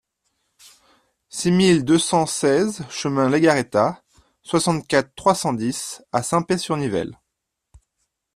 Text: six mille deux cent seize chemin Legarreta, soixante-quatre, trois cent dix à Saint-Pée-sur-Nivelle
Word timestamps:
six 1.29 1.51
mille 1.51 1.85
deux 1.85 1.99
cent 1.99 2.25
seize 2.25 2.83
chemin 2.89 3.29
Legarreta, 3.29 4.01
soixante-quatre, 4.41 5.13
trois 5.13 5.35
cent 5.35 5.53
dix 5.53 6.01
à 6.11 6.23
Saint-Pée-sur-Nivelle 6.23 7.19